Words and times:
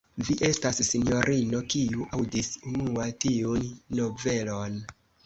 Vi 0.27 0.35
estas, 0.47 0.77
sinjorino, 0.85 1.59
kiu 1.73 2.07
aŭdis 2.19 2.49
unua 2.71 3.05
tiun 3.25 3.69
novelon. 4.01 4.81